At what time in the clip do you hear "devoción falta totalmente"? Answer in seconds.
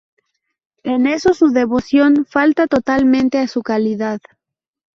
1.51-3.37